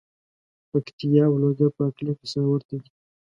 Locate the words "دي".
2.81-2.89